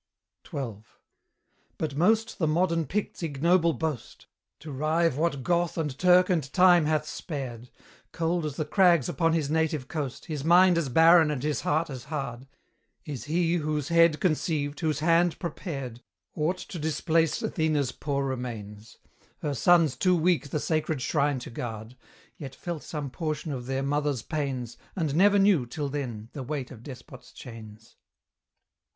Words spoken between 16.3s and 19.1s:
Aught to displace Athena's poor remains: